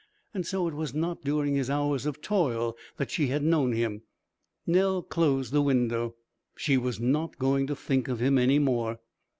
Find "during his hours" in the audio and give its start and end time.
1.23-2.07